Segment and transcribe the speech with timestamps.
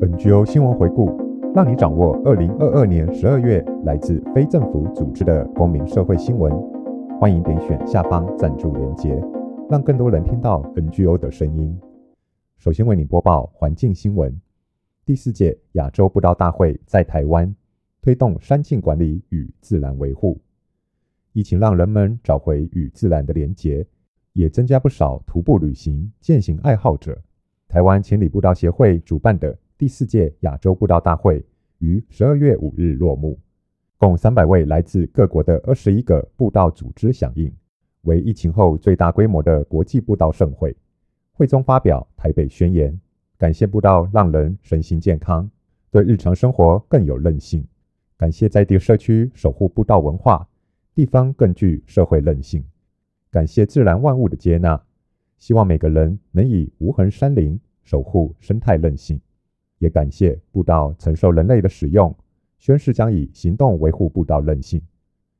[0.00, 1.10] NGO 新闻回顾，
[1.52, 6.52] 让你掌握二零二二年十二月来自非政府组织的公民社会新闻。
[7.18, 9.20] 欢迎点选下方赞助连结，
[9.68, 11.76] 让更多人听到 NGO 的声音。
[12.58, 14.40] 首先为你播报环境新闻：
[15.04, 17.52] 第四届亚洲步道大会在台湾
[18.00, 20.40] 推动山径管理与自然维护。
[21.32, 23.84] 疫情让人们找回与自然的连结，
[24.32, 27.20] 也增加不少徒步旅行、健行爱好者。
[27.66, 31.40] 台湾千里步道协会主办的第四届亚洲步道大会
[31.78, 33.38] 于十二月五日落幕，
[33.96, 37.54] 共三百位来自各国的二十一个步道组织响应，
[38.02, 40.76] 为疫情后最大规模的国际步道盛会。
[41.30, 43.00] 会中发表台北宣言，
[43.38, 45.48] 感谢步道让人身心健康，
[45.92, 47.62] 对日常生活更有韧性；
[48.16, 50.44] 感谢在地社区守护步道文化，
[50.92, 52.60] 地方更具社会韧性；
[53.30, 54.82] 感谢自然万物的接纳。
[55.36, 59.20] 希望每个人能以无痕山林守护生态韧性，
[59.78, 62.14] 也感谢步道承受人类的使用，
[62.58, 64.80] 宣誓将以行动维护步道韧性。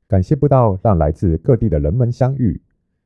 [0.07, 2.59] 感谢步道让来自各地的人们相遇，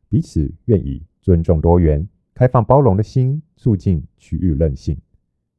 [0.09, 4.97] 彼此愿意尊重多元、开放包容的心促进区域韧性，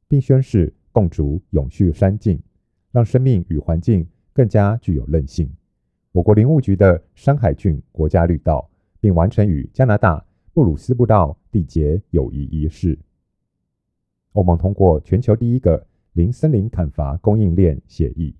[0.07, 2.41] 并宣誓共筑永续山境，
[2.91, 5.49] 让生命与环境更加具有韧性。
[6.11, 10.25] 我国林务局的山海郡国家绿道，并完成与加拿大。
[10.53, 12.97] 布鲁斯步道缔结友谊仪式。
[14.35, 18.35] 欧盟通过全球第一个零森林砍伐供应链协议。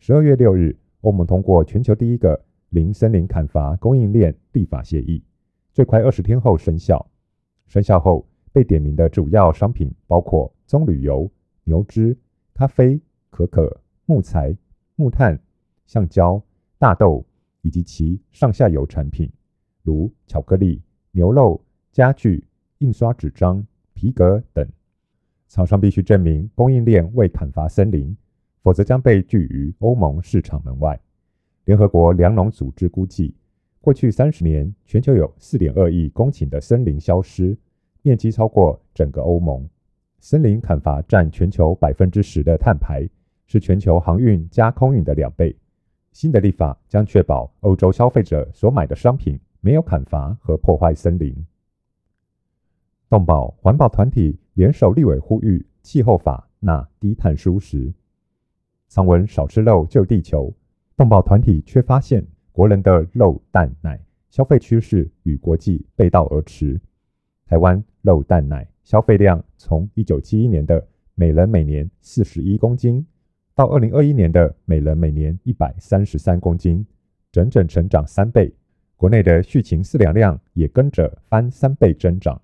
[0.00, 5.22] 十二月六日，欧盟通过全球第一个零森林砍伐供应链立法协议，
[5.72, 7.08] 最快二十天后生效。
[7.68, 11.30] 生效后，被点名的主要商品包括棕榈油、
[11.62, 12.16] 牛脂、
[12.52, 13.00] 咖啡、
[13.30, 14.56] 可可、木材、
[14.96, 15.38] 木炭、
[15.86, 16.42] 橡胶、
[16.78, 17.24] 大豆
[17.62, 19.30] 以及其上下游产品。
[19.84, 22.44] 如巧克力、牛肉、家具、
[22.78, 23.64] 印刷纸张、
[23.98, 24.64] 皮革等，
[25.48, 28.16] 厂商必须证明供应链未砍伐森林，
[28.62, 30.96] 否则将被拒于欧盟市场门外。
[31.64, 33.34] 联合国粮农组织估计，
[33.80, 37.58] 过去三十年，全球有四点二亿公顷的森林消失，
[38.02, 39.68] 面积超过整个欧盟。
[40.20, 43.04] 森林砍伐占全球百分之十的碳排，
[43.48, 45.56] 是全球航运加空运的两倍。
[46.12, 49.36] 新的立法将确保欧洲消费者所买的商品。
[49.60, 51.34] 没有砍伐和破坏森林。
[53.10, 57.90] 动保环保团体联手立委呼吁气候法纳低碳蔬食。
[58.86, 60.52] 藏闻少吃肉救地球。
[60.96, 66.78] 动保团体却发现国人的肉蛋奶消费趋势与国际背道而驰。
[67.46, 73.06] 台湾肉蛋奶消费量从一九七一年的每人每年四十一公斤，
[73.54, 76.84] 到二零二一年的每人每年一百三十三公斤，
[77.30, 78.52] 整整成长三倍。
[78.96, 82.42] 国内的畜禽饲养量也跟着翻三倍增长，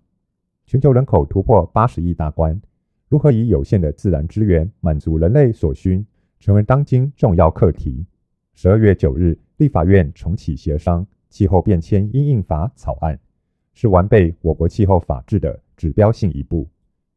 [0.67, 2.59] 全球人口突破八十亿大关，
[3.09, 6.05] 如何以有限的自然资源满足人类所需，
[6.41, 8.07] 成为当今重要课题。
[8.55, 13.19] 十二月九日，立法院重启协商气候变迁因应法草案，
[13.75, 16.67] 是完备我国气候法制的指标性一步。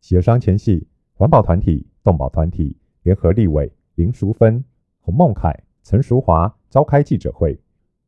[0.02, 4.64] 协商前夕，环保团体、动保团体联合立委林淑芬、
[5.00, 7.58] 洪孟凯、陈淑华召开记者会。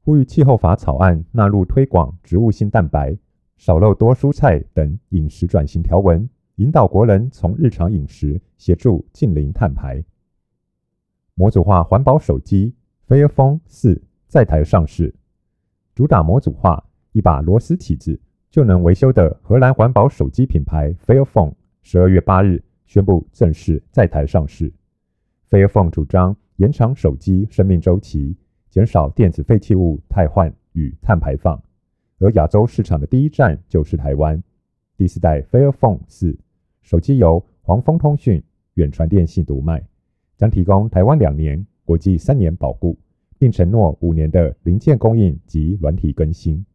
[0.02, 3.16] 呼吁气候法草案纳入推广植物性蛋白、
[3.60, 10.02] 少肉多蔬菜等饮食转型条文，引导国人从日常饮食协助净零碳排。
[11.36, 12.74] 模组化环保手机
[13.06, 15.14] Fairphone 四在台上市，
[15.94, 16.82] 主打模组化，
[17.12, 18.18] 一把螺丝起子
[18.50, 24.72] 就能维修的荷兰环保手机品牌 Fairphone，十二月八日宣布正式在台上市。
[25.50, 28.38] Fairphone 主张延长手机生命周期。
[28.70, 31.60] 减少电子废弃物汰换与碳排放，
[32.20, 34.42] 而亚洲市场的第一站就是台湾。
[34.98, 36.38] 第四代 Fairphone 四
[36.82, 38.44] 手机由黄蜂通讯
[38.74, 39.82] 远传电信独卖，
[40.38, 42.98] 将提供台湾两年、国际三年保固，
[43.38, 46.66] 并承诺五年的零件供应及软体更新。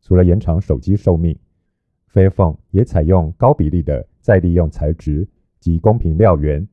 [0.00, 1.36] 除了延长手机寿命
[2.12, 5.26] ，Fairphone 也采用高比例的再利用材质
[5.58, 6.68] 及公平料源。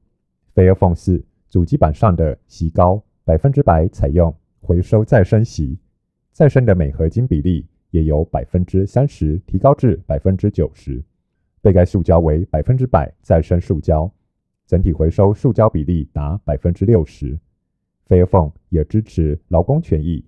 [0.54, 4.34] Fairphone 四主机板上的锡膏百分之百采用。
[4.62, 5.80] 回收再生锡，
[6.32, 11.04] 再生的镁合金比例也由百分之三十提高至百分之九十。
[11.62, 14.10] 背盖塑胶为百分之百再生塑胶，
[14.66, 17.38] 整体回收塑胶比例达百分之六十。
[18.08, 20.24] Fairphone 也支持劳工权益，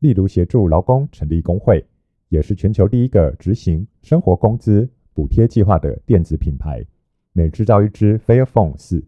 [0.00, 1.84] 例如协助劳工成立工会，
[2.28, 6.84] 也是全球第一个执行生活工资补贴计划的电子品牌。
[7.32, 9.02] 每制造一支 Fairphone 四，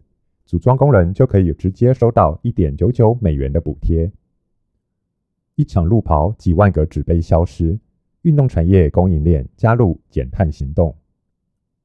[0.45, 4.11] 组装工人就可以直接收到一点九九美元的补贴。
[5.55, 7.77] 一场路跑，几万个纸杯消失。
[8.23, 10.95] 运动产业供应链加入减碳行动。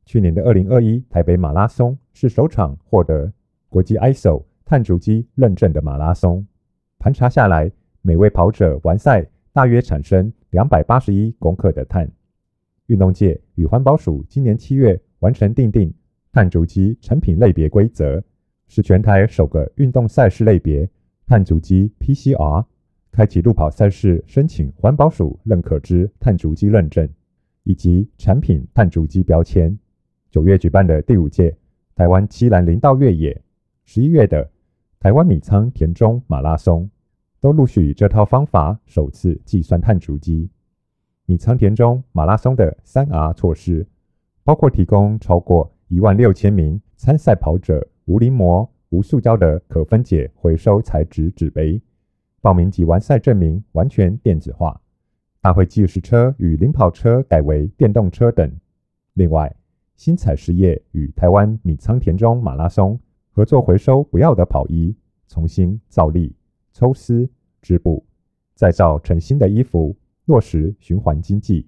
[0.04, 3.32] 去年的二零二一台北马拉松是首场获得
[3.68, 6.46] 国际 ISO 碳足迹认证的马拉松。
[6.98, 7.70] 盘查下来，
[8.02, 12.10] 每位跑者完赛大约产生两百八十一公克的碳。
[12.86, 15.92] 运动界与环保署今年七月完成订定
[16.32, 18.22] 碳足迹产品类别规则，
[18.66, 20.88] 是全台首个运动赛事类别
[21.26, 22.64] 碳足迹 PCR，
[23.14, 27.08] 开启路跑赛事申请环保署认可之碳足迹认证，
[27.62, 29.78] 以及产品碳足迹标签。
[30.32, 31.56] 九月举办的第五届
[31.94, 33.40] 台湾七兰林道越野，
[33.84, 34.50] 十一月的
[34.98, 36.90] 台湾米仓田中马拉松，
[37.40, 40.50] 都陆续以这套方法首次计算碳足迹。
[41.26, 43.86] 米仓田中马拉松的三 R 措施，
[44.42, 51.80] 包括提供超过一万六千名参赛跑者无临膜、无塑胶的可分解回收材质纸杯，
[52.44, 54.78] 报名及完赛证明完全电子化，
[55.40, 58.54] 大会计时车与领跑车改为电动车等。
[59.14, 59.56] 另外，
[59.96, 63.00] 新彩实业与台湾米仓田中马拉松
[63.30, 64.94] 合作回收不要的跑衣，
[65.26, 66.36] 重新造粒、
[66.74, 67.26] 抽丝、
[67.62, 68.04] 织布，
[68.54, 69.96] 再造成新的衣服。
[70.26, 71.66] 落实循环经济。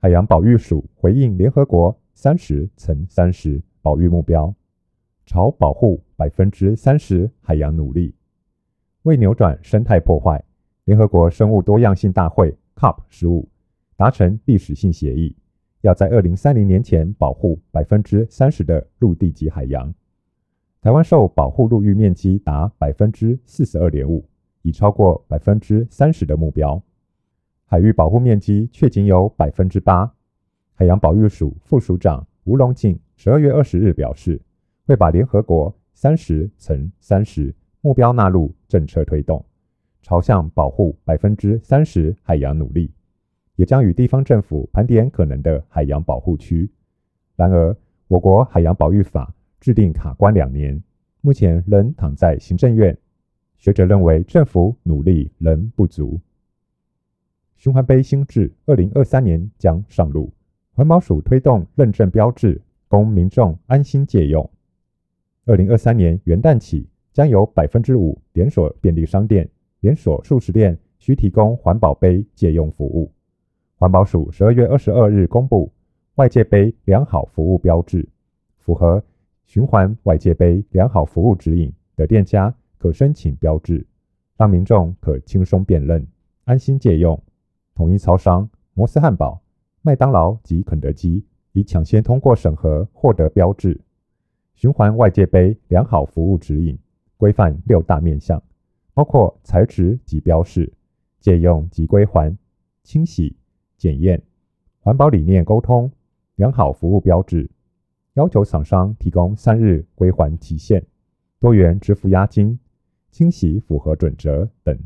[0.00, 4.54] 海洋保育署回应联合国三十乘三十保育目标，
[5.24, 8.14] 朝保护百分之三十海洋努力。
[9.02, 10.42] 为扭转生态破坏，
[10.84, 13.48] 联合国生物多样性大会 COP 十五
[13.96, 15.34] 达成历史性协议，
[15.80, 19.92] 要在二零三零年前保护百分之三十的陆地及海洋。
[20.80, 24.24] 台湾受保护陆域面积达百分之四十二点五。
[24.64, 26.80] 已超过百分之三十的目标，
[27.66, 30.08] 海域保护面积却仅有百分之八。
[30.74, 34.40] 海洋保育署副署长吴龙进十二月二十日表示，
[34.86, 39.44] 会把联合国三十乘三十目标纳入政策推动，
[40.00, 42.90] 朝向保护百分之三十海洋努力，
[43.56, 46.70] 也将与地方政府盘点可能的海洋保护区。
[47.36, 47.76] 然而，
[48.08, 50.82] 我国海洋保育法制定卡关两年，
[51.20, 52.96] 目前仍躺在行政院。
[53.58, 56.18] 学者认为，政府努力仍不足。
[57.56, 60.32] 循环杯新制二零二三年将上路，
[60.72, 62.58] 环保署推动认证标志，
[62.88, 64.48] 供民众安心借用。
[65.44, 69.48] 二零二三年元旦起，将有百分之五连锁便利商店、
[69.80, 73.12] 连锁素食店需提供环保杯借用服务。
[73.76, 75.70] 环保署十二月二十二日公布
[76.14, 78.08] 外借杯良好服务标志，
[78.58, 79.02] 符合
[79.44, 83.84] 循环外借杯良好服务指引的店家，可申请标志，
[84.36, 86.06] 让民众可轻松辨认、
[86.44, 87.20] 安心借用。
[87.74, 89.42] 统一超商、摩斯汉堡、
[89.80, 93.80] 麦当劳及肯德基已抢先通过审核，获得标志。
[94.54, 96.78] 循环外借杯良好服务指引
[97.22, 98.42] 规范六大面向，
[98.94, 100.72] 包括材质及标示、
[101.20, 102.36] 借用及归还、
[102.82, 103.36] 清洗、
[103.78, 104.20] 检验、
[104.80, 105.88] 环保理念沟通、
[106.34, 107.48] 良好服务标志，
[108.14, 110.84] 要求厂商提供三日归还期限、
[111.38, 112.58] 多元支付押金。
[113.12, 114.76] 清洗符合准则等。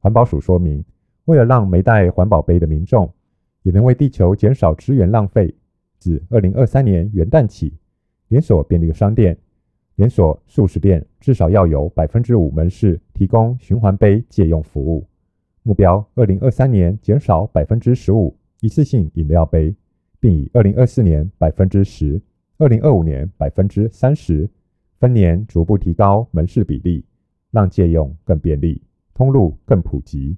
[0.00, 0.84] 环保署说明，
[1.24, 3.10] 为了让没带环保杯的民众
[3.62, 5.54] 也能为地球减少资源浪费，
[5.98, 7.72] 自二零二三年元旦起，
[8.26, 9.38] 连锁便利商店、
[9.98, 15.04] 连锁速食店至少要有百分之五门市提供循环杯借用服务。
[15.64, 19.74] 目标二零二三年减少百分之十五一次性饮料杯，
[20.20, 22.22] 并以二零二四年百分之十、
[22.58, 24.48] 二零二五年百分之三十，
[25.00, 27.04] 分年逐步提高门市比例。
[27.50, 28.82] 让借用更便利，
[29.14, 30.36] 通路更普及。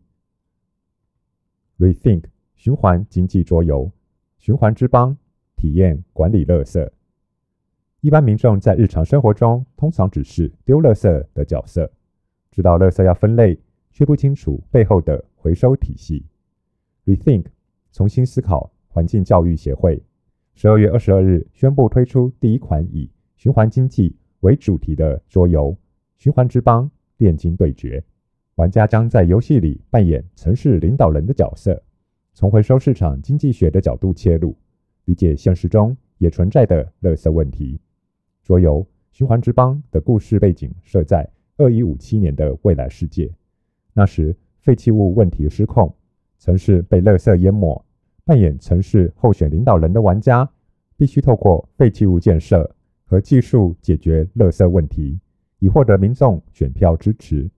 [1.76, 2.23] Rethink
[2.55, 3.90] 循环经济桌游，
[4.38, 5.17] 循环之邦
[5.57, 6.88] 体验管理垃圾。
[8.02, 11.02] 一般民众在日常生活中，通常只是丢垃圾
[11.35, 11.90] 的角色，
[12.50, 13.59] 知道垃圾要分类，
[13.90, 16.25] 却不清楚背后的回收体系。
[17.04, 17.45] Rethink
[17.92, 20.02] 重新思考环境教育协会，
[20.54, 25.76] 十二月二十二日宣布推出第一款以循环经济为主题的桌游——
[26.16, 26.90] 循环之邦。
[27.19, 28.02] 炼金对决，
[28.54, 31.83] 玩家将在游戏里扮演城市领导人的角色，
[32.33, 34.57] 从回收市场经济学的角度切入，
[35.04, 37.78] 理解现实中也存在的垃圾问题。
[38.50, 41.25] 桌游《循环之邦》的故事背景设在
[41.57, 43.33] 二一五七年的未来世界，
[43.92, 45.95] 那时废弃物问题失控，
[46.40, 47.80] 城市被垃圾淹没。
[48.25, 50.50] 扮演城市候选领导人的玩家，
[50.97, 52.69] 必须透过废弃物建设
[53.04, 55.16] 和技术解决垃圾问题。
[55.61, 57.49] 以获得民众选票支持，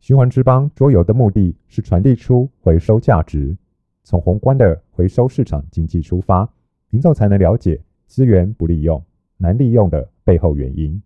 [0.00, 3.56] 循环之邦桌游的目的是传递出回收价值，
[4.02, 6.52] 从宏观的回收市场经济出发，
[6.88, 9.00] 民众才能了解资源不利用、
[9.36, 11.02] 难利用的背后原因，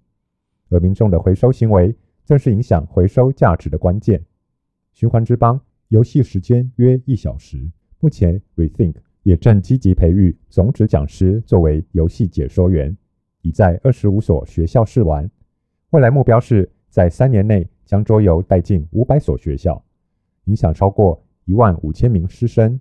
[0.68, 4.22] 而民众的回收行为正是影响回收价值的关键。
[4.92, 7.66] 循环之邦游戏时间约一小时，
[8.00, 12.94] 目前 Rethink 也正积极培育总指讲师作为游戏解说员，
[13.40, 15.30] 已在二十五所学校试玩。
[15.88, 19.82] 未来目标是在三年内将桌游带进五百所学校，
[20.44, 22.78] 影响超过一万五千名师生。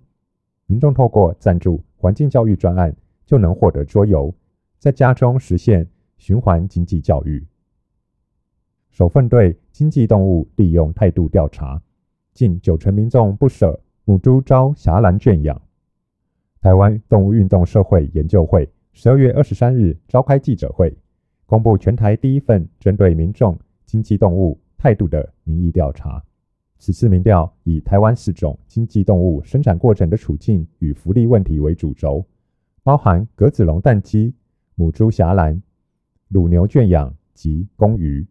[0.66, 4.34] 民众透过赞助环境教育专案，就能获得桌游，
[4.78, 5.88] 在家中实现
[6.24, 7.46] 循环经济教育。
[8.88, 11.82] 首份对经济动物利用态度调查，
[12.32, 15.60] 近九成民众不舍母猪遭侠蓝圈养。
[16.62, 20.96] 台湾动物运动社会研究会十二月二十三日召开记者会，
[21.44, 23.54] 公布全台第一份针对民众
[23.84, 26.24] 经济动物态度的民意调查。
[26.78, 32.24] 此次民调以台湾四种经济动物生产过程的处境与福利问题为主轴，
[32.82, 34.32] 包含鸽子龙蛋鸡、
[34.74, 35.60] 母猪侠蓝、
[36.34, 38.26] 乳牛圈养及公鱼。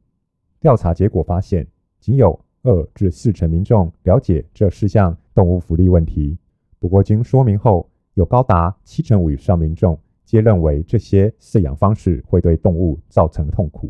[0.59, 1.65] 调查结果发现，
[2.01, 6.37] 仅有二至四成民众了解这四项动物福利问题。
[6.79, 13.89] 不过，经说明后，有高达七成五以上民众皆认为这些饲养方式会对动物造成痛苦。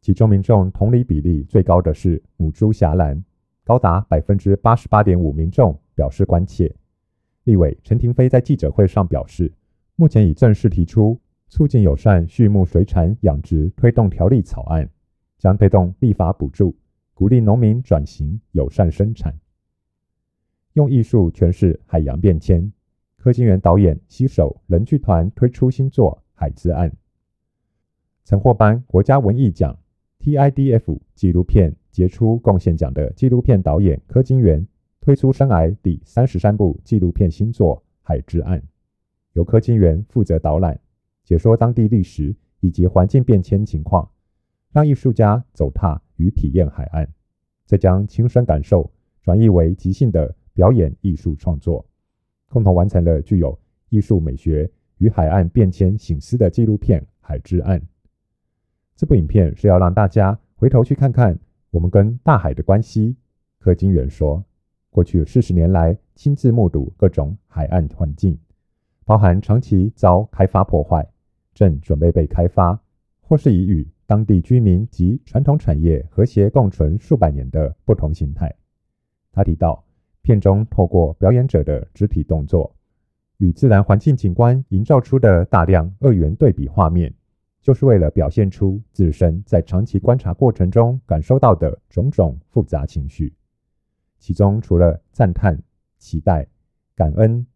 [0.00, 3.22] 其中，民众同理比例最高的是母猪侠兰，
[3.62, 6.74] 高达百分之八十八点五民众表示关切。
[7.44, 9.52] 立委陈亭妃在记者会上表示，
[9.94, 11.16] 目前已正式提出
[11.48, 14.88] 促进友善畜牧水产养殖推动条例草案。
[15.38, 16.74] 将推动立法补助，
[17.12, 19.38] 鼓励农民转型友善生产。
[20.72, 22.72] 用艺术诠释海洋变迁，
[23.18, 26.90] 柯金元导演携手人剧团推出新作《海之岸》。
[28.24, 29.78] 曾获颁国家文艺奖
[30.20, 34.66] TIDF 纪录片杰出贡献奖的纪录片导演柯金元
[35.00, 38.58] 推出生涯第三十三部纪录片新作《海之岸》，
[39.34, 40.80] 由柯金元负责导览，
[41.26, 44.08] 解说当地历史以及环境变迁情况。
[44.72, 47.08] 让艺术家走踏与体验海岸，
[47.64, 48.90] 再将亲身感受
[49.22, 51.84] 转译为即兴的表演艺术创作，
[52.50, 57.80] 共同完成了具有艺术美学与海岸变迁醒思的纪录片《海之岸》。
[58.94, 61.38] 这部影片是要让大家回头去看看
[61.70, 63.16] 我们跟大海的关系。
[63.58, 64.44] 柯金元说，
[64.90, 68.38] 过去四十年来，亲自目睹各种海岸环境，
[69.06, 71.08] 包含长期遭开发破坏、
[71.56, 72.78] 正准备被开发，
[73.22, 78.54] 或是已与当地居民及传统产业和谐共存数百年的不同形态。
[79.32, 79.82] 他提到，
[80.20, 82.76] 片中透过表演者的肢体动作
[83.38, 87.10] 与自然环境景观营造出的大量二元对比画面，
[87.62, 93.32] 就是为了表现出自身在长期观察过程中感受到的种种复杂情绪。
[94.18, 95.58] 其中除了赞叹、
[95.96, 96.46] 期待、
[96.94, 97.46] 感恩，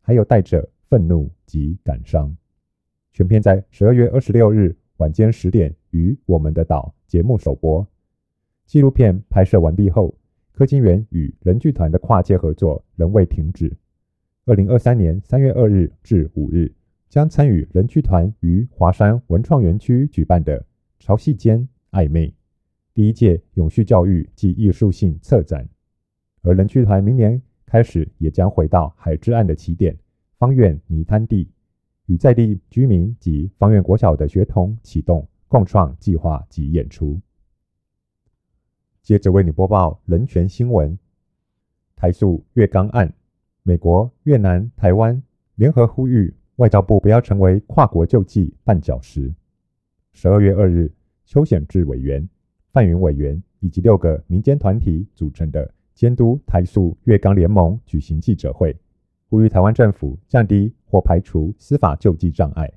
[0.00, 2.36] 还有带着愤怒及感伤。
[3.18, 5.74] 全片在十二月二十六日晚间十点。
[5.90, 7.84] 于我们的岛节目首播，
[8.64, 10.14] 纪录片拍摄完毕后，
[10.52, 13.76] 柯金元与人剧团的跨界合作仍未停止。
[14.44, 16.72] 二零二三年三月二日至五日，
[17.08, 20.64] 将参与人剧团于华山文创园区举办的
[21.00, 22.32] “潮汐间暧昧”
[22.94, 25.68] 第一届永续教育暨艺术性策展。
[26.42, 29.98] 而人剧团明年开始也将回到海之岸的起点
[30.38, 31.50] 芳苑泥滩地，
[32.08, 35.26] 与在地居民及芳苑国小的学童启动。
[35.50, 37.18] 共创计划及演出。
[39.00, 40.98] 接着为你播报人权新闻：
[41.96, 43.10] 台塑月冈案，
[43.62, 45.22] 美国、越南、台湾
[45.54, 49.34] 联合呼吁外交部不要成为跨国救济绊脚石。
[50.12, 50.92] 十二月二日，
[51.24, 52.28] 邱显智委员、
[52.70, 58.76] 范云委员以及六个民间团体组成的监督台塑月冈联盟举行记者会，
[59.30, 62.72] 呼吁台湾政府降低或排除司法救济障碍，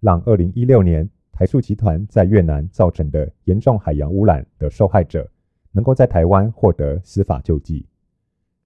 [0.00, 1.08] 让二零一六年。
[1.32, 5.26] 台塑集团在越南造成的严重海洋污染的受害者，
[5.72, 7.86] 能够在台湾获得司法救济。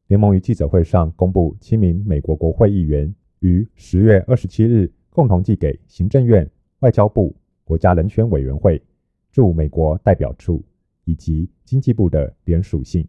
[0.08, 6.50] 联盟于记者会上公布七名美国国会议员于十月二十七日共同寄给行政院、
[6.80, 8.82] 外交部、国家人权委员会
[9.30, 10.60] 驻美国代表处
[11.04, 13.06] 以及经济部的联署信，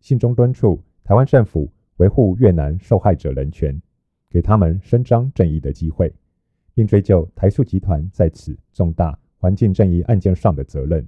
[0.00, 3.80] 信中敦促台湾政府维护越南受害者人权，
[4.30, 6.10] 给他们伸张正义的机会。
[6.72, 11.06] 并追究台塑集团在此重大环境正义案件上的责任。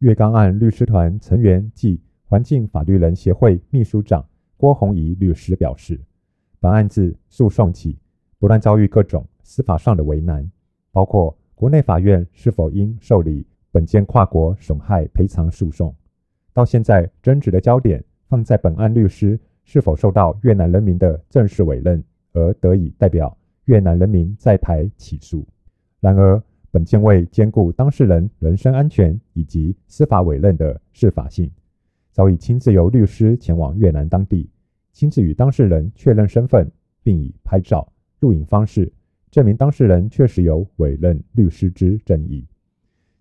[0.00, 4.22] 月冈案律师团成员暨环境法律人协会秘书长
[4.56, 5.98] 郭宏仪律师表示，
[6.60, 7.96] 本案自诉讼起，
[8.38, 10.50] 不断遭遇各种司法上的为难，
[10.90, 15.94] 包括国内法院是否应受理本件跨国损害赔偿诉讼，
[16.52, 22.02] 到现在争执的焦点放在本案律师是否受到越南人民的正式委任
[22.36, 23.36] 而得以代表。
[23.64, 25.44] 越南人民在台起诉，
[25.98, 26.40] 然而
[26.70, 31.50] 本件为兼顾当事人人身安全以及司法委任的适法性，
[32.12, 34.48] 早已亲自由律师前往越南当地，
[34.92, 36.70] 亲自与当事人确认身份，
[37.02, 38.92] 并以拍照、录影方式
[39.32, 42.46] 证明当事人确实有委任律师之正义，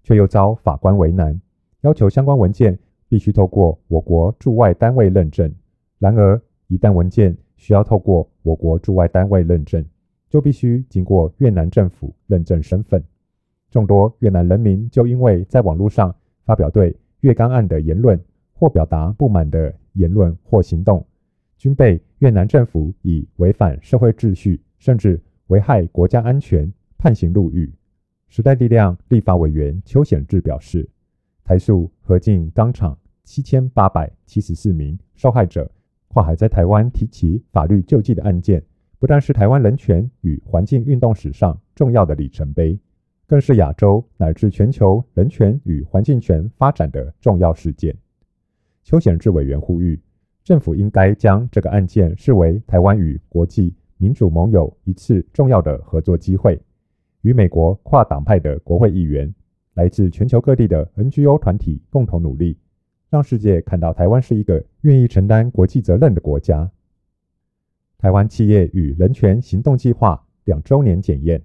[0.03, 1.41] 却又遭法官为难，
[1.81, 2.77] 要求相关文件
[3.09, 5.51] 必须透过我国驻外单位认证。
[5.97, 9.85] 然而，一旦文件需要透过我国驻外单位认证，
[10.29, 13.03] 就必须经过越南政府认证身份。
[13.71, 18.19] 众多越南人民就因为在网络上发表对越钢案的言论，
[18.53, 21.05] 或表达不满的言论或行动，
[21.57, 27.71] 均被越南政府以违反社会秩序，甚至危害国家安全判刑入狱。
[28.27, 30.87] 时代力量立法委员邱显智表示，
[31.43, 35.69] 台塑合进钢厂七千八百七十四名受害者
[36.15, 38.63] 跨海在台湾提起法律救济的案件，
[38.99, 42.79] 不但是台湾人权与环境运动史上重要的里程碑。
[43.27, 47.93] 更是亚洲乃至全球人权与环境权发展的重要事件。
[48.85, 49.99] 邱显智委员呼吁，
[50.41, 56.57] 政府应该将这个案件视为台湾与国际民主盟友一次重要的合作机会，
[57.23, 59.29] 与美国跨党派的国会议员、
[59.73, 62.57] 来自全球各地的 NGO 团体共同努力，
[63.15, 66.69] 让世界看到台湾是一个愿意承担国际责任的国家。
[67.97, 71.41] 台湾企业与人权行动计划两周年检验。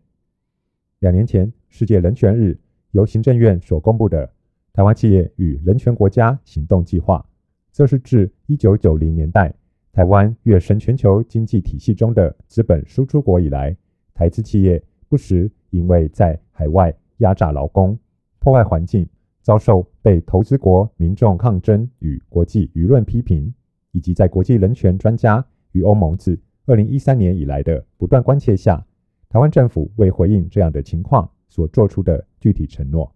[0.99, 2.59] 两年前，世界人权日，
[2.91, 4.27] 由行政院所公布的
[4.73, 7.19] 《台湾企业与人权国家行动计划》，
[7.73, 9.55] 这是自1990年代
[9.93, 13.77] 台湾跃升全球经济体系中的资本输出国以来，
[14.13, 17.97] 台资企业不时因为在海外压榨劳工、
[18.41, 19.09] 破坏环境，
[19.41, 23.53] 遭受被投资国民众抗争与国际舆论批评，
[23.93, 28.85] 以及在国际人权专家与欧盟自2013年以来的不断关切下。
[29.29, 33.13] 台湾政府为回应这样的情况所做出的具体承诺，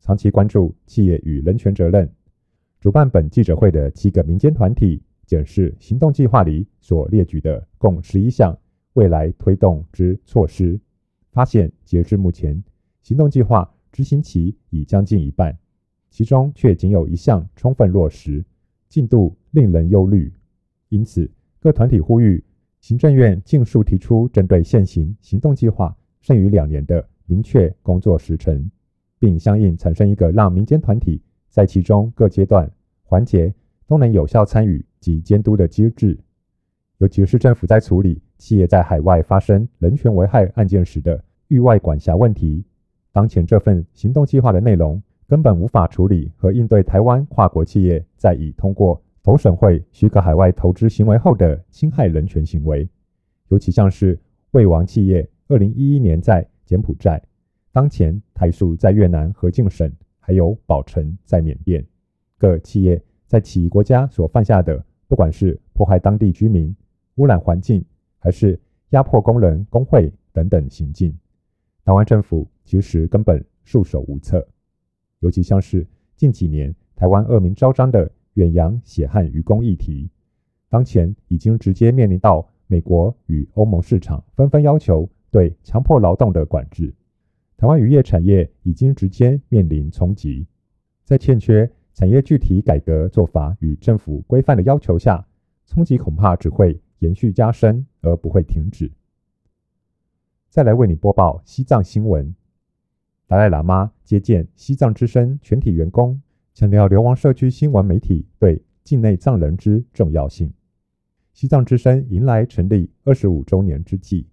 [0.00, 2.08] 长期关注企业与人权责任。
[2.80, 8.56] 主办本记者会的七个民间团体检视行动计划里所列举的共十一项
[8.92, 10.78] 未来推动之措施，
[11.32, 12.62] 发现截至目前，
[13.02, 15.58] 行动计划执行期已将近一半，
[16.10, 18.44] 其中却仅有一项充分落实，
[18.88, 20.32] 进度令人忧虑。
[20.88, 21.30] 因此，
[21.60, 22.42] 各团体呼吁。
[22.78, 28.70] 行政院尽速提出针对现行行动计划剩余两年的明确工作时程，
[29.18, 32.70] 并相应产生一个让民间团体在其中各阶段
[33.02, 33.52] 环节
[33.88, 36.16] 都能有效参与及监督的机制。
[36.98, 42.64] 尤其是政府在处理企业在海外发生人权危害案件时的域外管辖问题，
[43.10, 49.00] 当前这份行动计划的内容根本无法处理和应对台湾跨国企业在已通过。
[49.22, 52.88] 投审会许可海外投资行为后的侵害人权行为，
[53.48, 54.16] 尤其像是
[54.52, 57.20] 魏王企业二零一一年在柬埔寨，
[57.72, 61.84] 当前台塑在越南河静省，还有宝成在缅甸，
[62.38, 66.72] 各企业在其国家所犯下的，不管是迫害当地居民、
[67.16, 67.84] 污染环境，
[68.20, 68.56] 还是
[68.90, 71.12] 压迫工人工会等等行径，
[71.84, 74.46] 台湾政府其实根本束手无策。
[75.26, 75.84] 尤其像是
[76.14, 78.08] 近几年台湾恶名昭彰的。
[78.36, 80.10] 远洋血汗渔工议题，
[80.68, 86.92] 当前已经直接面临到美国与欧盟市场纷纷要求对强迫劳动的管制，
[87.56, 90.46] 台湾渔业产业已经直接面临冲击。
[91.02, 95.26] 在欠缺产业具体改革做法与政府规范的要求下，
[95.64, 98.92] 冲击恐怕只会延续加深，而不会停止。
[100.50, 102.34] 再来为你播报西藏新闻：
[103.28, 106.20] 达赖喇嘛接见西藏之声全体员工。
[106.54, 110.50] 强调流亡社区新闻媒体对境内藏人之重要性。
[111.34, 114.26] 西藏之声迎来成立二十五周年之际，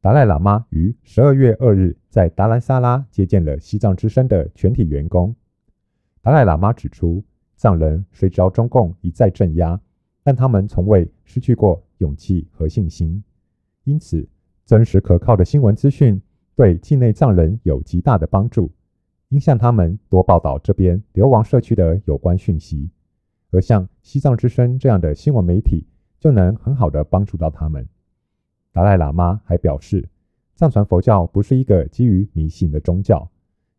[0.00, 5.34] 达赖喇嘛于十二月二日在达兰萨拉接见了西藏之声的全体员工。
[6.22, 7.24] 达赖喇嘛指出，
[7.56, 9.80] 藏人虽遭中共一再镇压，
[10.22, 13.24] 但他们从未失去过勇气和信心。
[13.84, 14.28] 因此，
[14.64, 16.20] 真实可靠的新闻资讯
[16.56, 18.72] 对境内藏人有极大的帮助。
[19.28, 22.88] 应向他们多报道这边流亡社区的有关讯息，
[23.50, 25.84] 而像西藏之声这样的新闻媒体
[26.18, 27.86] 就能很好的帮助到他们。
[28.72, 30.08] 达赖喇嘛还表示，
[30.54, 33.28] 藏传佛教不是一个基于迷信的宗教，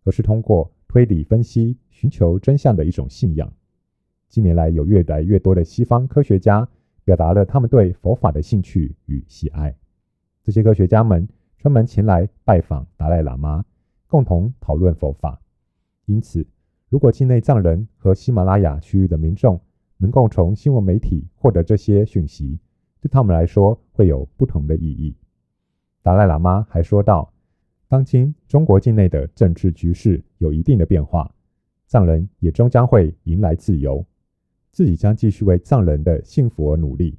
[0.04, 3.52] 而是通过推理分析寻求真相的一种信仰。
[4.28, 6.68] 近年来，有越来越多的西方科学家
[7.06, 9.74] 表达了他们对佛法的兴趣与喜爱，
[10.44, 11.26] 这些科学家们
[11.58, 13.66] 专门前来拜访达赖喇嘛。
[14.08, 15.42] 共同讨论佛法，
[16.06, 16.48] 因此，
[16.88, 19.60] 如果境内藏人和喜马拉雅区域的民众
[19.98, 22.58] 能够从新闻媒体获得这些讯息，
[23.02, 25.14] 对他们来说会有不同的意义。
[26.02, 27.34] 达赖喇嘛还说道，
[27.90, 31.30] 当今中国境内的政治局势有一定的变化，
[31.86, 34.06] 藏人也终将会迎来自由，
[34.72, 37.18] 自己将继续为藏人的幸福而努力。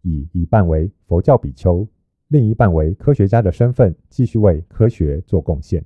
[0.00, 1.86] 以一半为佛教比丘，
[2.32, 5.84] 另一半为科学家的身份，继续为科学做贡献。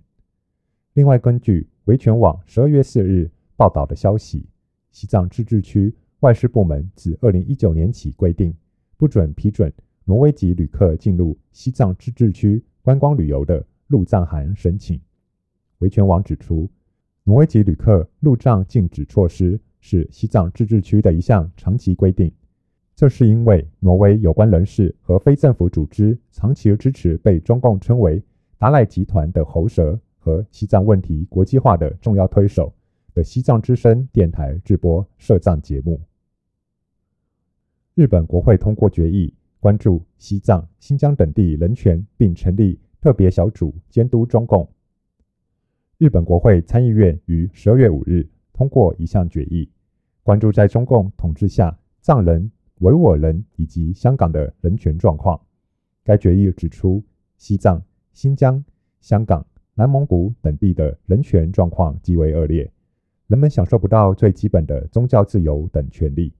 [0.93, 4.47] 另外，根据维权网十二月四日报道的消息，
[4.93, 8.55] 西藏自治区外事部门自二零一九年起规定，
[8.97, 9.73] 不准批准
[10.05, 15.01] 挪威籍旅客进入西藏自治区观光旅游的入藏函申请。
[15.79, 16.71] 维权网指出，
[17.25, 22.31] 挪威籍旅客入藏禁止措施是西藏自治区的一项长期规定。
[22.97, 28.23] 这是因为挪威有关人士和非政府组织长期支持被中共称为
[28.57, 32.73] “达赖集团”的喉舌和西藏问题国际化的重要推手
[33.13, 36.01] 的西藏之声电台直播摄藏节目。
[37.95, 44.67] 日本国会通过决议，关注西藏、新疆等地人权，并成立特别小组监督中共。
[45.99, 49.69] 日本国会参议院于十二月五日通过一项决议，
[50.23, 55.41] 关注在中共统治下藏人、维吾尔人以及香港的人权状况。
[56.05, 57.03] 该决议指出，
[57.37, 58.63] 西藏、新疆、
[59.01, 62.71] 香港、南蒙古等地的人权状况极为恶劣，
[63.27, 66.33] 人们享受不到最基本的宗教自由等权利，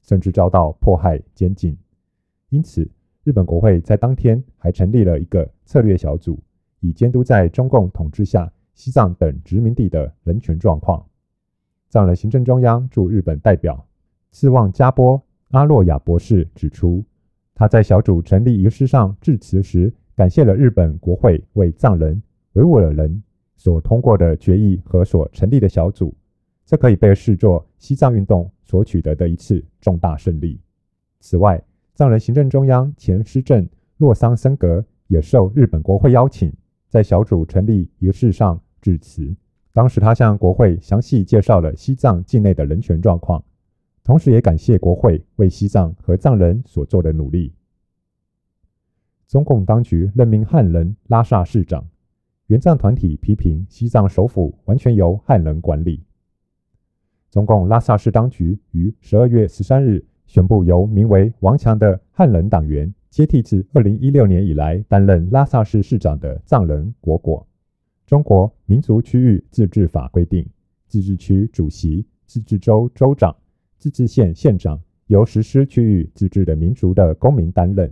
[0.00, 1.76] 甚至遭到迫害、监禁。
[2.50, 2.88] 因此，
[3.24, 6.38] 日本国会在当天还成立了一个策略小组，
[6.80, 11.04] 以监督在中共统治下西藏等殖民地的人权状况。
[11.88, 13.86] 藏人行政中央驻日本代表
[14.30, 15.20] 寺旺加波
[15.50, 17.04] 阿洛亚博士指出，
[17.54, 23.22] 他在小组成立仪式上致辞时，感谢了日本国会为藏人、维吾尔人
[23.56, 26.14] 所通过的决议和所成立的小组，
[26.64, 30.60] 这可以被视作西藏运动所取得的一次重大胜利。
[31.20, 31.62] 此外，
[31.94, 36.52] 藏人行政中央前施政洛桑森格也受日本国会邀请，
[36.88, 38.60] 在小组成立仪式上。
[38.80, 39.34] 致辞，
[39.72, 43.42] 当时他向国会详细介绍了西藏境内的人权状况，
[44.08, 47.52] 同时也感谢国会为西藏和藏人所做的努力。
[49.26, 51.86] 中共当局任命汉人拉萨市长，
[52.46, 56.02] 援藏团体批评西藏首府完全由汉人管理。
[57.30, 67.46] 中共拉萨市当局于十二月十三日宣布，由名为王强的汉人党员接替自二零一六年以来担任拉萨市市长的藏人果果。
[68.06, 70.48] 中国民族区域自治法规定，
[70.86, 73.36] 自治区主席、自治州州长、
[73.78, 77.90] 自治县县长由实施区域自治的民族的公民担任。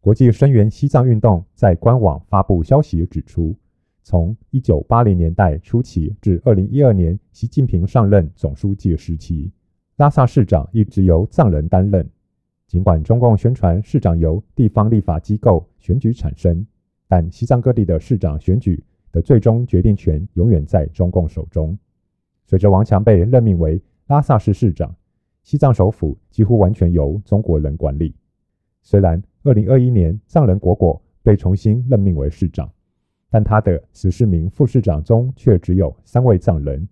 [0.00, 3.56] 国际声援西藏运动在官网发布消息指出，
[4.02, 9.50] 从一九八零年代初期至二零一二年习近平上任总书记时期，
[9.96, 12.06] 拉萨市长一直由藏人担任。
[12.66, 16.66] 尽管中共宣传市长由地方立法机构选举产生，
[17.08, 21.78] 但西藏各地的市长选举的最终决定权永远在中共手中。
[22.44, 24.94] 随着王强被任命为拉萨市市长，
[25.44, 28.14] 西藏首府几乎完全由中国人管理。
[28.80, 32.68] 虽然2021年藏人果果被重新任命为市长，
[33.28, 36.88] 但他的十四名副市长中却只有三位藏人，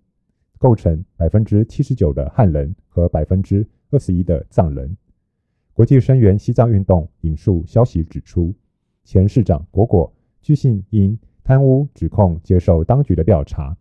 [0.59, 4.95] 构成百分之七十九的汉人和百分之二十一的藏人。
[5.73, 8.53] 国际声援西藏运动引述消息指出，
[9.03, 13.75] 前市长果果据信因贪污指控接受当局的调查，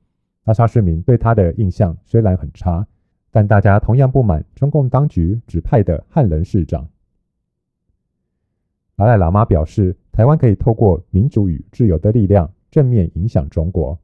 [0.44, 2.86] 拉萨市民对他的印象虽然很差，
[3.32, 6.86] 但大家同样不满中共当局指派的汉人市长。
[8.94, 13.98] 达赖喇嘛表示，台湾可以透过民主与自由的力量正面影响中国。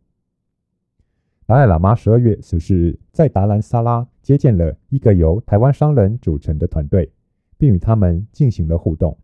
[1.47, 7.13] 达赖喇嘛十二月十四日在达兰萨拉接见了一个由台湾商人组成的团队，
[7.59, 9.17] 并与他们进行了互动。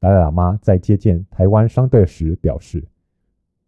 [0.00, 2.82] 达赖喇嘛在接见台湾商队时表示，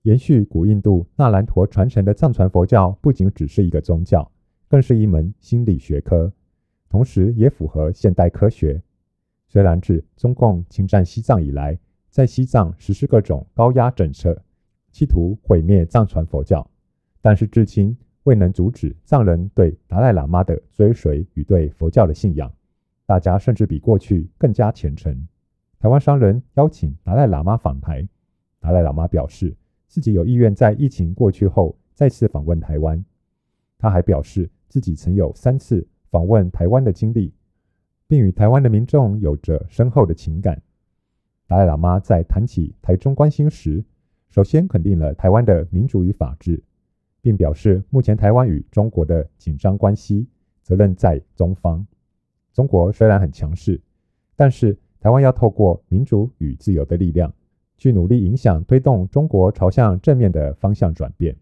[0.03, 4.31] 延续古印度那兰陀传承的藏传佛教，不仅只是一个宗教，
[4.73, 6.33] 更是一门心理学科，
[6.89, 8.81] 同时也符合现代科学。
[9.47, 14.43] 虽然自中共侵占西藏以来，在西藏实施各种高压政策，
[14.91, 16.67] 企图毁灭藏传佛教，
[17.21, 22.51] 但是至今未能阻止藏人对达赖喇嘛的追随与对佛教的信仰。
[23.05, 25.15] 大家甚至比过去更加虔诚。
[25.81, 28.09] 台湾商人邀请达赖喇嘛访台，
[28.59, 29.55] 达赖喇嘛表示，
[29.87, 33.05] 自己有意愿在疫情过去后再次访问台湾。
[33.79, 37.31] 他还表示自己曾有三次访问台湾的经历，
[38.09, 40.63] 并与台湾的民众有着深厚的情感。
[41.47, 43.85] 达赖喇嘛在谈起台中关系时，
[44.31, 46.63] 首先肯定了台湾的民主与法治，
[47.21, 50.27] 并表示目前台湾与中国的紧张关系，
[50.63, 51.87] 责任在中方。
[52.55, 53.79] 中国虽然很强势，
[54.35, 57.31] 但是台湾要透过民主与自由的力量。
[57.77, 61.37] 去努力影响推动中国朝向正面的方向转变。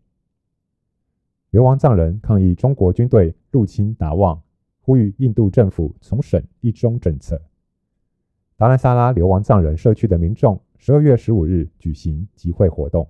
[1.51, 4.41] 流亡藏人抗议中国军队入侵达旺，
[4.83, 7.43] 呼吁印度政府重审一中政策。
[8.57, 13.05] 达兰萨拉流亡藏人社区的民众十二月十五日举行集会活动，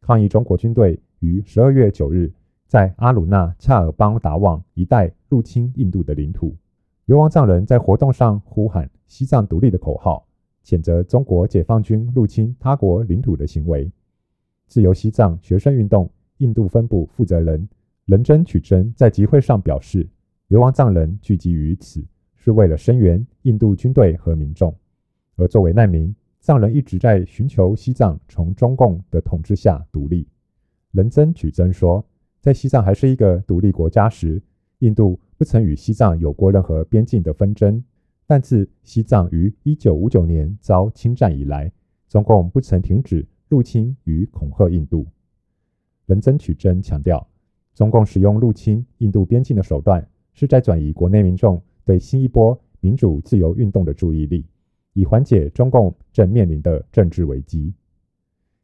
[0.00, 2.32] 抗议中国军队于十二月九日
[2.66, 6.56] 在阿鲁纳恰尔邦达旺一带入侵印度的领土。
[7.04, 10.26] 流亡藏人在活动上呼喊“西藏独立”的口号，
[10.64, 13.88] 谴责中国解放军入侵他国领土的行为。
[14.66, 17.68] 自由西藏学生运动印度分部负责人
[18.06, 20.08] 仁增曲真在集会上表示
[20.46, 22.04] ：“流亡藏人聚集于此，
[22.36, 24.72] 是为了声援印度军队和民众。
[25.34, 30.24] 而作为难民，藏人一直在寻求西藏从中共的统治下独立。”
[30.92, 32.04] 仁增曲真说
[32.40, 34.40] ：“在西藏还是一个独立国家时，
[34.78, 37.82] 印度不曾与西藏有过任何边境的纷争。
[38.24, 41.72] 但自西藏于1959年遭侵占以来，
[42.08, 45.06] 中共不曾停止。”入侵与恐吓印度，
[46.06, 47.24] 仁增曲真强调，
[47.76, 54.44] 中共使用入侵印度边境的手段，是在转移国内民众对新一波民主自由运动的注意力，
[54.94, 57.72] 以缓解中共正面临的政治危机。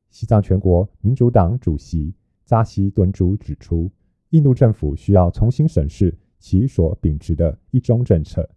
[0.08, 2.12] 西藏全国民主党主席
[2.44, 3.88] 扎西敦珠指出，
[4.30, 8.48] 印度政府需要重新审视其所秉持的一中政策，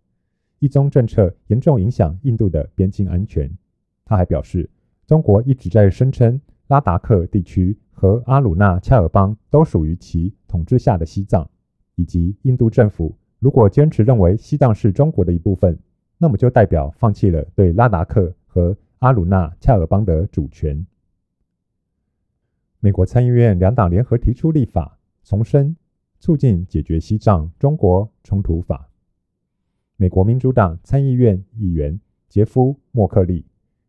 [0.60, 3.52] 一中政策严重影响印度的边境安全。
[4.06, 4.68] 他还表示。
[5.08, 11.50] 中国一直在声称拉达克地区和阿鲁纳恰尔邦都属于其统治下的西藏，
[11.96, 15.80] 以及印度政府如果坚持认为西藏是中国的一部分，
[16.18, 20.86] 那么就代表放弃了对拉达克和阿鲁纳恰尔邦的主权。
[22.82, 25.76] 美国参议院两党联合提出立法，重申
[26.20, 28.90] 促进解决西藏中国冲突法。
[29.96, 33.46] 美国民主党参议院议员杰夫·莫克利。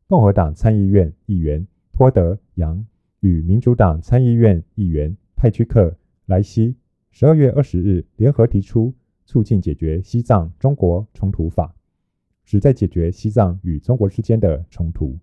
[0.09, 2.87] 共和党参议院议员托德·杨
[3.27, 5.89] 与民主党参议院议员派屈克·
[6.27, 6.77] 莱西，
[7.11, 11.75] 十二月二十日联合提出促进解决西藏中国冲突法，
[12.45, 15.19] 旨在解决西藏与中国之间的冲突。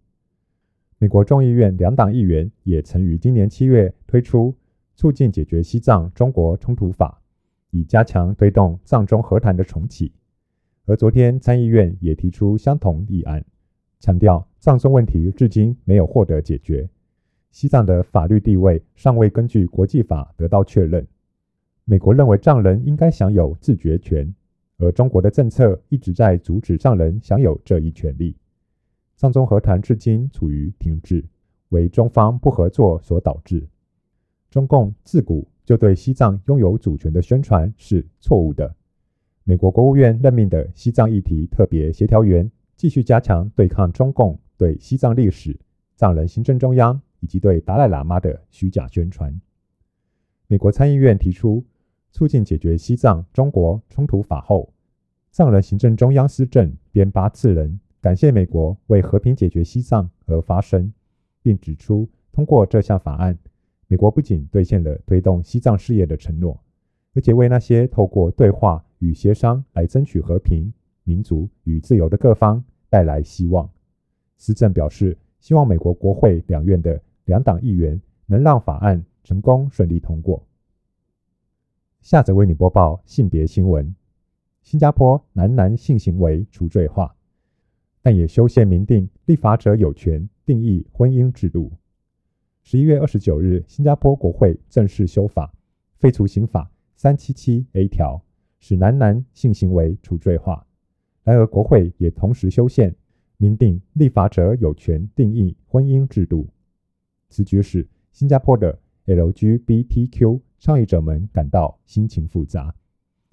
[0.98, 4.54] 美国众议院两党议员也曾于今年七月推出
[4.96, 7.22] 促进解决西藏中国冲突法，
[7.72, 10.12] 以加强推动藏中和谈的重启。
[10.84, 13.46] 而昨天参议院也提出相同议案。
[14.02, 16.90] 强调藏中问题至今没有获得解决，
[17.54, 21.08] 西藏的法律地位尚未根据国际法得到确认。
[21.86, 24.34] 美国认为藏人应该享有自决权，
[24.80, 28.36] 而中国的政策一直在阻止藏人享有这一权利。
[29.16, 31.24] 藏中和谈至今处于停滞，
[31.70, 33.64] 为中方不合作所导致。
[34.50, 38.76] 中共自古就对西藏拥有主权的宣传是错误的。
[39.44, 42.52] 美国国务院任命的西藏议题特别协调员。
[42.76, 45.58] 继续加强对抗中共对西藏历史、
[45.96, 49.34] 藏人行政中央以及对达赖喇嘛的虚假宣传。
[50.48, 51.64] 美国参议院提出
[52.12, 54.74] 促进解决西藏中国冲突法后，
[55.32, 60.92] 藏人行政中央司政边巴次仁感谢美国为和平解决西藏而发声，
[61.42, 63.40] 并指出通过这项法案，
[63.88, 66.62] 美国不仅兑现了推动西藏事业的承诺，
[67.14, 70.72] 而且为那些透过对话与协商来争取和平。
[71.06, 73.70] 民主与自由的各方带来希望。
[74.38, 80.46] 司政表示，希望美国国会两院的两党议员能让法案成功顺利通过。
[82.02, 83.96] 下则为你播报性别新闻：
[84.62, 87.16] 新加坡男男性行为除罪化，
[88.02, 91.72] 但也修宪明定立法者有权定义婚姻制度。
[92.62, 95.54] 十一月二十九日，新加坡国会正式修法，
[95.96, 98.22] 废除刑法三七七 A 条，
[98.60, 100.66] 使男男性行为除罪化。
[101.24, 102.94] 然而，国会也同时修宪，
[103.38, 106.48] 明定立法者有权定义婚姻制度。
[107.34, 112.72] 此举使新加坡的 LGBTQ 倡议者们感到心情复杂。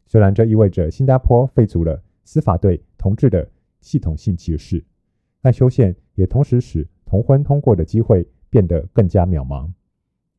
[0.06, 3.46] 虽然这意味着新加坡废除了司法对同志的
[3.82, 4.82] 系统性歧视，
[5.42, 9.70] 但修宪也同时使同婚通过的机会变得更加渺茫。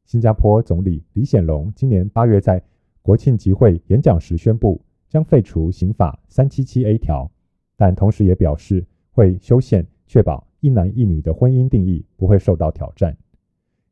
[0.06, 2.64] 新加坡总理李显龙今年八月在
[3.04, 7.30] 国庆集会演讲时宣布，将废除刑法三七七 A 条。
[7.78, 13.16] 但同时也表示会修宪，确保一男一女的婚姻定义不会受到挑战。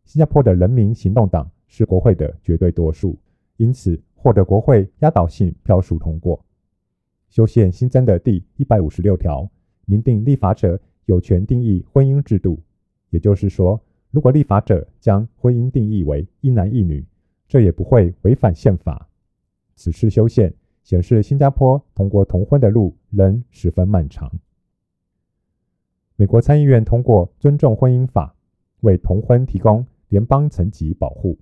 [0.10, 3.16] 新加坡的人民行动党是国会的绝对多数，
[3.58, 6.44] 因此获得国会压倒性票数通过。
[7.30, 9.48] 修宪新增的第一百五十六条，
[9.86, 12.60] 明定立法者有权定义婚姻制度，
[13.12, 17.06] 也就是说，如果立法者将婚姻定义为一男一女，
[17.48, 19.08] 这也不会违反宪法。
[19.76, 20.52] 此次修宪。
[20.82, 24.32] 显示新加坡通过同婚的路仍十分漫长。
[26.16, 28.26] 美国参议院通过《尊重婚姻法》，
[28.80, 31.38] 为同婚提供联邦层级保护。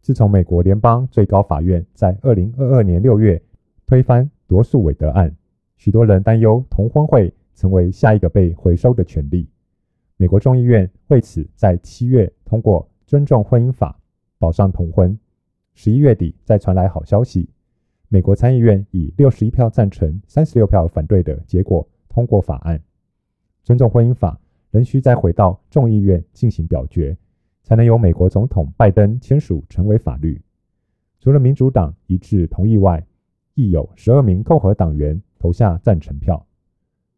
[0.00, 3.42] 自从美国联邦最高法院在二零二二年六月
[3.86, 5.34] 推翻罗诉韦德案，
[5.76, 9.46] 许多人担忧同婚会成为下一个被回收的权利。
[10.16, 13.98] 美国众议院为此在七月通过尊重婚姻法，
[14.38, 15.18] 保障同婚。
[15.74, 17.48] 十一月底再传来好消息，
[18.08, 22.82] 美国参议院以六十一票赞成、三十六票反对的结果通过法案。
[23.62, 24.38] 尊重婚姻法
[24.70, 27.16] 仍需再回到众议院进行表决，
[27.70, 30.42] 才能由美国总统拜登签署成为法律。
[31.20, 33.06] 除了民主党一致同意外，
[33.54, 36.44] 亦有十二名共和党员投下赞成票。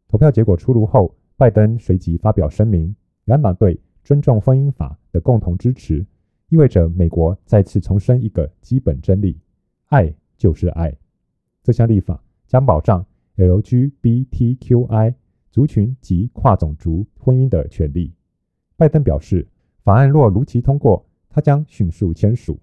[0.07, 6.05] 投票结果出炉后，拜登随即发表声明，两党对尊重婚姻法的共同支持，
[6.49, 9.35] 意味着美国再次重申一个基本真理：
[9.87, 10.95] 爱就是爱。
[11.63, 13.03] 这项立法将保障
[13.37, 15.15] LGBTQI
[15.49, 18.13] 族群及跨种族婚姻的权利。
[18.77, 19.47] 拜登表示，
[19.83, 22.57] 法案若如期通过，他将迅速签署。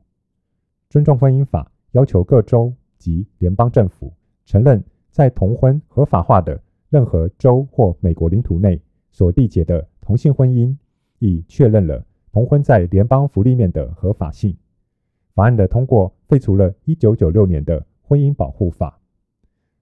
[0.88, 4.12] 尊重婚姻法要求各州及联邦政府
[4.46, 8.80] 承认在同婚合法化的任何州或美国领土内
[9.10, 10.74] 所缔结的同性婚姻，
[11.18, 14.56] 已确认了同婚在联邦福利面的合法性。
[15.34, 18.98] 法案的通过废除了1996年的婚姻保护法。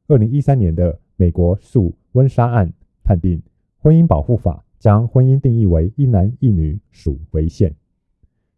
[0.08, 2.72] 2013年的美国诉温莎案
[3.04, 3.42] 判定，
[3.78, 7.74] 婚姻保护法将婚姻定义为一男一女属违宪。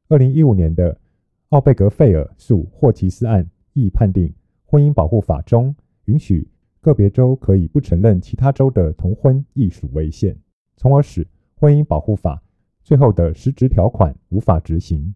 [0.09, 0.99] 2015年的
[1.51, 4.33] 奥贝格费尔诉霍奇斯案亦判定，
[4.65, 6.49] 婚姻保护法中允许。
[6.83, 10.35] 个别州可以不承认其他州的同婚亦属违宪，
[10.79, 12.43] 从而使婚姻保护法
[12.83, 15.15] 最后的实质条款无法执行。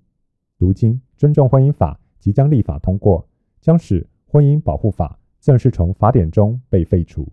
[0.59, 3.27] 如今，尊重婚姻法即将立法通过，
[3.63, 7.27] 将使婚姻保护法正式从法典中被废除。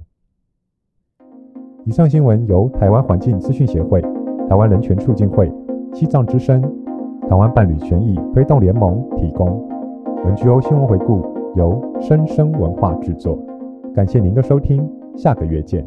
[1.84, 4.00] 以上新闻由台湾环境资讯协会、
[4.48, 5.52] 台湾人权促进会、
[5.94, 6.62] 西藏之声、
[7.28, 9.68] 台湾伴侣权益推动联盟提供。
[10.24, 11.24] NGO 新闻回顾
[11.56, 13.36] 由生声文化制作。
[13.96, 15.84] 感谢您的收听，下个月见。